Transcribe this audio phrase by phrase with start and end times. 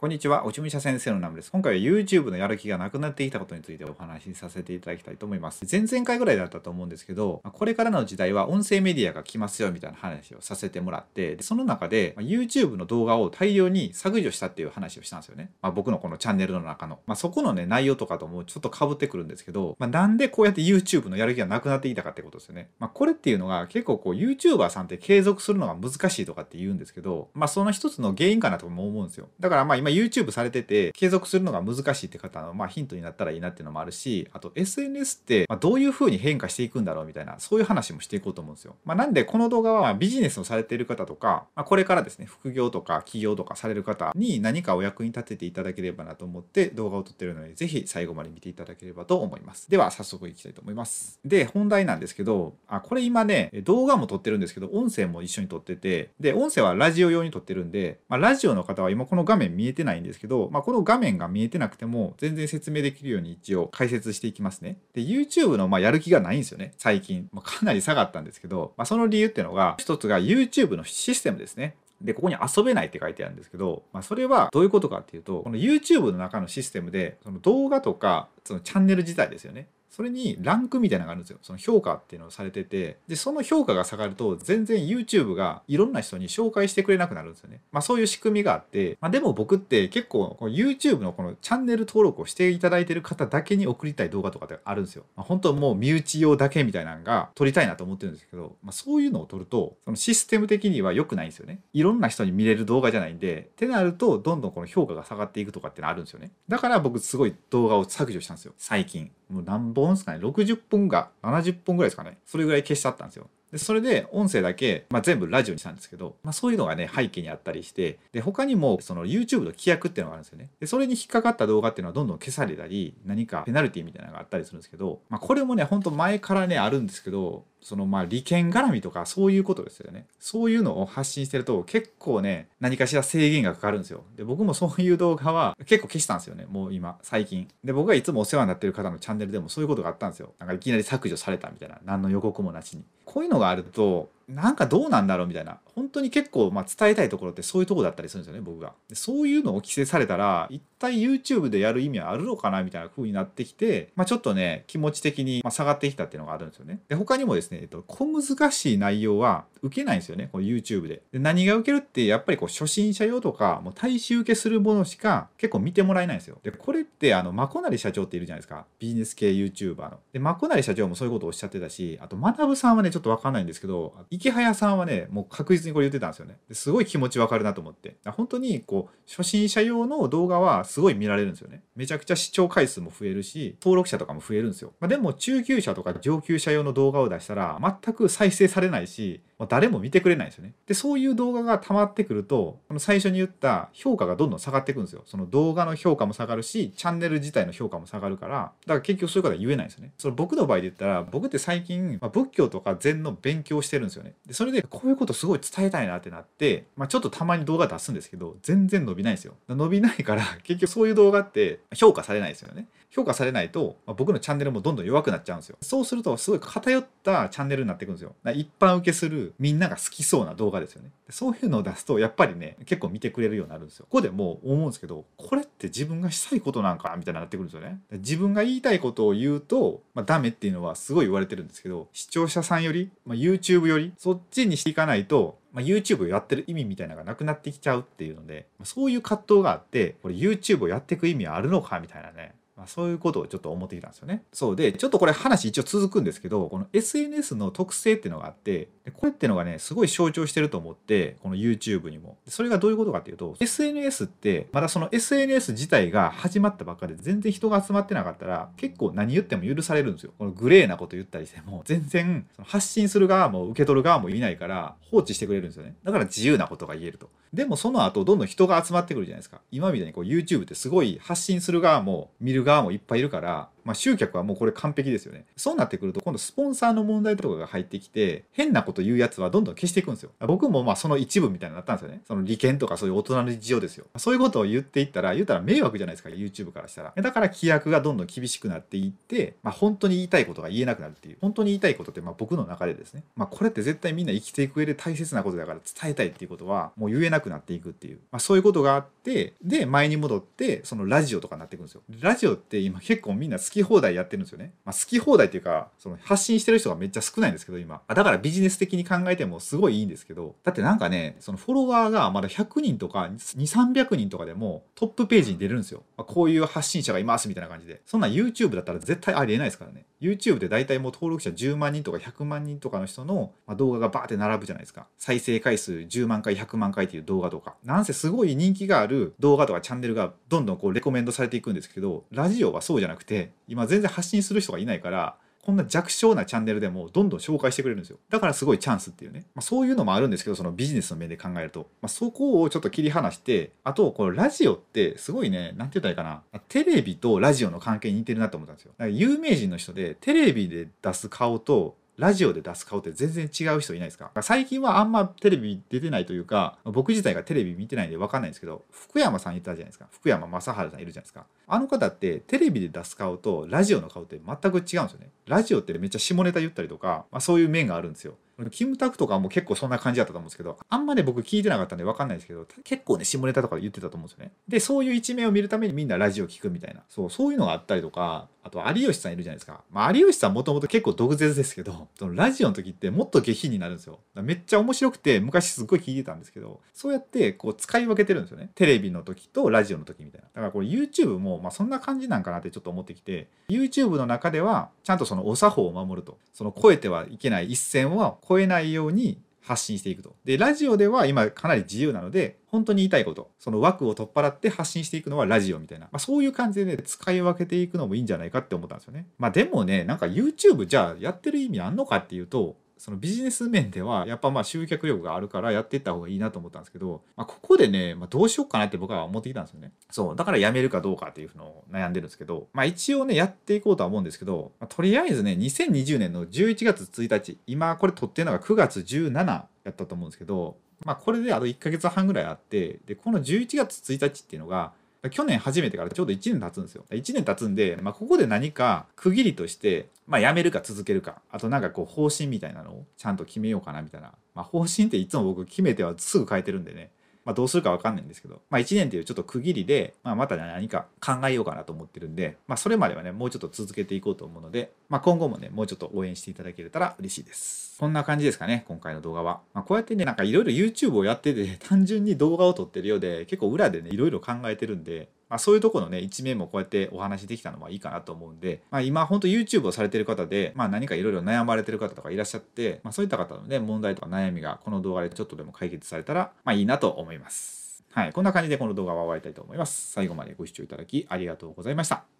[0.00, 1.50] こんにちは、おちむしゃ先生のナムです。
[1.50, 5.66] 今回は YouTube のやる気がなくなってきたことについてお話しさせていただきたいと思います。
[5.68, 15.50] 前々回ぐらいだったと思うんですけど、これからの時代は音声メディアが来ますよみたいな話をさせてもらって、その中で YouTube の動画を大量に削除したっていう話をしたんですよね。
[15.60, 17.00] まあ、僕のこのチャンネルの中の。
[17.06, 22.70] まあ、そこのね、内容とかともちょっと被ってくるんですけど、まあ、なんでこうやって YouTube のやる気がなくなっていたかってことですよね。
[22.78, 29.26] まあ、これっていうのが結構こう YouTuber さんって継続するのが難しいとかって言うんですけど、まあ、その一つの原因かなとも思うんですよ。
[29.40, 38.76] だからまあ今ま YouTube されてて継続するのが難しいって方の、まあ、ヒントになったらいいなっていうのもあるしあと SNS って、まどういう風に変化していくんだろうみたいなそういう話もしていこうと思うんですよ。
[38.84, 49.70] まあ、なんでこの動画はビジネスをされている方とか、まあ、これからですね副業とか起業とかされる方に何かお役に立てていただければなと思って動画を撮ってるのでぜひ最後まで見ていただければと思います。
[49.70, 51.20] では早速いきたいと思います。
[51.24, 64.78] で本題なんですけどあこれ今ね動画も撮ってるんですけど音声も一緒に撮っててで音声はラジオ用に撮ってるんで、まあ、ラジオの方は今この画面見えてないんですけど、まあ、この画面が見えてなくても全然説明できるように一応解説していきますね。
[64.94, 67.28] で、YouTube のまあやる気がないんですよね、最近。
[67.32, 71.76] まあ、かなり下がったんですけど、まあ、その理由っていうのが、一つが YouTube のシステムですね。
[72.00, 79.68] で、ここに遊べないって書いてあるんですけど、まあ、それはどういうことかっていうと、この YouTube の中のシステムで、その動画とか、そのチャンネル自体ですよね。
[79.90, 81.38] それにランクみたいなのがあるんですよ。
[81.42, 87.60] その評価っていうのをされてて、で、その評価が下がると、全然 YouTube がいろんな人に紹介してくれなくなるんですよね。
[87.72, 95.04] まあそういう仕組みがあって、まあでも僕って結構この YouTube のこのチャンネル登録をしていただいてる方だけに送りたい動画とかってあるんですよ。
[95.16, 101.60] まあ、本当もう身内用だけみたいなのが撮りたいなと思ってるんですけど、まあそういうのを撮ると、そのシステム的には良くないんですよね。
[101.72, 106.30] いろんな人に見れる動画じゃないんで、ってなると、どんどんこの評価が下がっていくとかってのあるんですよね。
[106.48, 108.52] だから僕すごい動画を削除したんですよ。
[108.56, 109.10] 最近。
[109.28, 113.28] もう何本ですかね ?60 本が70本ぐらいですかねそれぐらい消しちゃったんですよ。
[113.52, 120.50] でそれで音声だけ、まあ、全部ラジオにしたんですけど、まあ、そういうのがね背景にあったりしてで他にもその YouTube の規約っていうのがあるんですよね。
[120.60, 130.06] でそれに引っかかった動画っていうのはどんどん消されたり何かペナルティみたいなのがあったりするんですけど、まあ、これもねほんと前からねあるんですけどそのまあ利権絡みとかそういうことですよね。
[130.18, 134.04] そういうのを発信してると結構ね何かしら制限がかかるんですよ。
[134.16, 136.46] で僕もそういう動画は結構消したんですよね。
[136.48, 137.48] もう今最近。
[137.64, 140.34] で僕がいつもお世話になってる方のチャンネルでもそういうことがあったんですよ。
[140.38, 141.78] なんかいきなり削除されたみたいな。
[141.84, 142.84] 何の予告もなしに。
[143.04, 145.58] こういうのがあるとなんかどうなんだろうみたいな。
[145.74, 148.72] 本当に結構まあ伝えたいところってそういうとこだったりするんですよね僕が。
[148.88, 156.80] でそういうのを規制されたら一体 YouTube でやる意味はあるのかなみたいな風になってきて、まあ、ちょっとね気持ち的に下がってきたっていうのがあるんですよね。
[156.88, 161.02] で他にもですね、えっと、小難しい内容は受けないんですよねこの YouTube で。
[161.12, 166.38] で何が受けるってやっぱりこう初心者用とかもう大衆受けするものしか結構見てもらえないんですよ。
[166.42, 168.66] でこれってあのまこなり社長っているじゃないですか。
[168.78, 169.98] ビジネス系 YouTuber の。
[170.12, 176.38] でまこなり社長もそういうことをおっしゃってたしあと学さんはねちょっとわかんないんですけど池早さんはねもう確実にこれ言ってたんですよね。
[176.52, 177.96] すごい気持ちわかるなと思って。
[178.06, 181.62] 本当にこう初心者用の動画はすごい見られるんですよね。
[181.76, 190.52] めちゃくちゃ視聴回数も増えるし登録者とかも増えるんですよ、まあ、でも中級者とか上級者用の動画を出したら全く再生されないしもう誰も見てくれないんですよね。
[190.66, 195.02] で、そういう動画が溜まってくると、この最初に言った評価がどんどん下がっていくんですよ。
[195.06, 199.92] その動画の評価も下がるし、チャンネル自体の評価も下がるから、だから結局そういうことは言えないんですよね。
[199.96, 204.14] その僕の場合で言ったら、僕って最近、まあ、仏教とか禅の勉強してるんですよね。
[204.26, 209.34] で、それでこういうことすごい伝えたいなってなって、まあ、ちょっとたまに動画出すんですけど、全然伸びないんですよ。
[209.48, 212.66] 伸びないから、 結局そういう動画って評価されないですよね。
[212.90, 215.58] 評価されないと、まあ、僕のチャンネルもどんどん弱くなっちゃうんですよ。
[215.60, 218.14] そうすると、すごい偏ったチャンネルになっていくんですよ。
[218.34, 220.90] 一般受けする、みんなが好きそうな動画ですよね。
[221.10, 223.86] そういうのを出すと、やっぱりね、結構見てくれるようになるんですよ。
[223.88, 227.80] ここでもう思うんですけど、これって自分がしたいことなんかみたいになってくるんですよね。
[227.92, 244.24] 自分が言いたいことを言うと、まあ、ダメっていうのはすごい言われてるんですけど、視聴者さんより、まあ、YouTube より、そっちにしていかないと、まあ、YouTube をやってる意味みたいなのがなくなってきちゃうっていうので、そういう葛藤があってこれ YouTube をやっていく意味はあるのかみたいなねまあ、そういうことをちょっと思ってきたんですよね。
[244.32, 252.16] そうで、ちょっとこれ話一応続くんですけど、この SNS の特性っていうのがあってで、これっていうのがね、すごい象徴してると思って、この YouTube にも。
[252.26, 260.12] それがどういうことかっていうと、SNS って、まだその SNS 自体が始まったばっかで全然人が集まってなかったら、結構何言っても許されるんですよ。
[260.18, 265.74] このグレーなこと言ったりしても、 全然発信する側も受け取る側もいないから放置してくれるんですよね。
[265.84, 267.10] だから自由なことが言えると。
[267.32, 269.42] でもその後、どんどん人が集まってくるじゃないですか。
[269.50, 275.26] 今みたいにこう YouTube ってすごい発信する側も見る側もいっぱいいるからまあ、集客はもうこれ完璧ですよね。
[275.36, 280.10] そうなってくると、今度スポンサーの問題とかが入ってきて、変なこと言うやつはどんどん消していくんですよ。
[280.20, 282.00] 僕もまあその一部みたいになったんですよね。
[282.08, 283.84] その利権とかそういう大人の事情ですよ。
[283.98, 286.94] そういうことを言っていったら、言ったら迷惑じゃないですか、YouTube からしたら。
[286.96, 291.18] だから規約がどんどん厳しくなっていって、まあ、本当に言いたいことが言えなくなるっていう。
[291.20, 293.02] 本当に言いたいことってまあ僕の中でですね。
[293.16, 297.98] まあ、これって絶対みんな生きていく上で大切なことだから伝えたいっていうことは、もう言えなくなっていくっていう。
[298.10, 301.82] まあ、そういうことがあって、で、前に戻って、そのラジオとかになっていくんですよ。
[302.00, 304.52] ラジオって今結構みんな好きき放題やってるんですよね。
[304.64, 307.82] まあ、好き放題っていうか、その発信してる人がめっちゃ少ないんですけど、今。
[307.86, 315.82] あだからビジネス的に考えてもすごいいいんですけど、だってなんかね、そのフォロワーがまだ100人とか2、300人とかでもトップページに出るんですよ。
[315.96, 317.80] まあ、こういう発信者がいますみたいな感じで。
[317.84, 319.84] そんな YouTube だったら絶対ありえないですからね。
[320.00, 324.86] YouTube で大体もう登録者10万人とか100万人とかの人の動画がバーって並ぶじゃないですか。
[324.96, 327.56] 再生回数10万回、100万回っていう動画とか。
[327.64, 335.16] なんせすごい人気がある動画とかチャンネルがどんどんこうレコメンドされていくんですけど、ラジオはそうじゃなくて、今全然発信する人がいないから、
[335.48, 337.98] こんな弱小なチャンネルでもどんどん紹介してくれるんですよ。
[338.10, 339.24] だからすごいチャンスっていうね。
[339.34, 341.70] まあ、そういうのもあるんですけど、そのビジネスの面で考えると。
[341.80, 346.40] まあ、そこをちょっと切り離して、あと、このラジオってすごいね、何て言ったらいいかな。
[346.48, 348.72] テレビとラジオの関係に似てるなと思ったんですよ。
[348.76, 354.12] だから有名人の人でテレビで出す顔とラジオで出す顔って全然違う人いないですか？
[354.22, 359.88] 最近はあんまテレビ出てないというか、僕自体がテレビ見てないんで分かんないんですけど、福山さんいたじゃないですか？
[359.90, 361.26] 福山雅治さんいるじゃないですか？
[361.48, 365.10] あの方ってテレビで出す顔とラジオの顔って全く違うんですよね。
[365.26, 368.14] ラジオってめっちゃ下ネタ言ったりとか、まあ、そういう面があるんですよ。
[368.50, 374.32] キムタクとかも結構そんな感じだったと思うんですけど、あんまね僕聞いてなかったんで分かんないですけど、結構ね下ネタとか言ってたと思うんですよね。
[374.46, 376.82] で、そういう一面を見るためにみんなラジオ聞くみたいな。
[376.88, 379.62] そう、そういうのがあったりとか、あと有吉さんいるじゃないですか。
[379.70, 383.98] まあ有吉さんもともと結構毒舌ですけど、 そのラジオの時ってもっと下品になるんですよ。
[384.14, 388.50] めっちゃ面白くて昔すっごい聞いてたんですけど、そうやってこう使い分けてるんですよね。
[388.54, 390.28] テレビの時とラジオの時みたいな。
[390.28, 396.18] だからこれ YouTube もまあそんな感じなんかなってちょっと思ってきて、YouTube の中ではちゃんとそのお作法を守ると。
[396.32, 400.14] その超えてはいけない一線は超えないように発信していくと。
[400.24, 409.06] で、ラジオでは今かなり自由なので、本当に言いたいこと、その枠を取っ払って発信していくのはラジオみたいな、まあ、そういう感じでね、使い分けていくのもいいんじゃないかって思ったんですよね。
[409.18, 419.72] まあでもね、なんか YouTube じゃあやってる意味あんのかっていうと、そのビジネス面ではやっぱまあ集客力があるからやっていった方がいいなと思ったんですけど、まあ、ここでね、まあ、どうしようかなって僕は思ってきたんですよね。
[419.90, 420.16] そう。
[420.16, 434.72] だからやめるかどうかっていうのを悩んでるんですけど、まあ一応ね、やっていこうとは思うんですけど、まあ、とりあえずね、2020年の11月1日、今これ撮ってるのが9月17やったと思うんですけど、まあこれであと1ヶ月半ぐらいあって、で、この11月1日っていうのが、
[435.10, 436.84] 去年初めてからちょうど1年経つんですよ。
[436.90, 444.12] 1年経つんで、まあ、ここで何か区切りとして、まあ、やめるか続けるか、あとなんかこう方針みたいなのをちゃんと決めようかなみたいな。
[444.34, 446.90] まあ、方針っていつも僕決めてはすぐ変えてるんでね。
[447.28, 457.76] まあ、どうするか分かんないんですけど、まあ、1年っていうちょっと区切りで、まあ、また何か考えようかなと思ってるんで、まあ、それまではね、もうちょっと続けていこうと思うので、まあ、今後もね、もうちょっと応援していただけたら嬉しいです。
[457.78, 459.40] こんな感じですかね、今回の動画は。
[459.52, 477.84] まあ、こうやってね、なんかいろいろ YouTube をやってて、単純に動画を撮ってるようで、結構裏でね、いろいろ考えてるんで、まあ、そういうとこのね、一面もこうやってお話できたのはいいかなと思うんで、まあ、今本当 YouTube をされてる方で、まあ、何かいろいろ悩まれてる方とかいらっしゃって、まあ、そういった方のね、問題とか悩みがこの動画でちょっとでも解決されたら、まあいいなと思います。
[477.90, 478.12] はい。
[478.12, 479.92] こんな感じでこの動画は終わりたいと思います。
[479.92, 482.17] 最後までご視聴いただきありがとうございました。